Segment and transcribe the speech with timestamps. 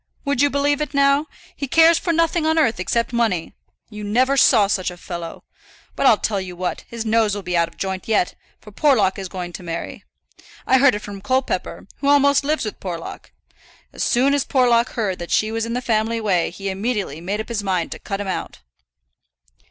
[0.25, 1.27] Would you believe it now?
[1.55, 3.53] he cares for nothing on earth except money.
[3.91, 5.43] You never saw such a fellow.
[5.95, 9.19] But I'll tell you what, his nose will be out of joint yet, for Porlock
[9.19, 10.03] is going to marry.
[10.65, 13.31] I heard it from Colepepper, who almost lives with Porlock.
[13.93, 17.39] As soon as Porlock heard that she was in the family way he immediately made
[17.39, 18.61] up his mind to cut him out."